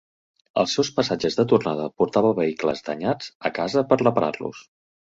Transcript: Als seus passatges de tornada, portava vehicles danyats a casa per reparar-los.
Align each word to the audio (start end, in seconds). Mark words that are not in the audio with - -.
Als 0.61 0.71
seus 0.77 0.89
passatges 0.99 1.37
de 1.41 1.45
tornada, 1.53 1.87
portava 2.03 2.33
vehicles 2.41 2.85
danyats 2.91 3.33
a 3.51 3.55
casa 3.63 3.89
per 3.93 4.03
reparar-los. 4.09 4.69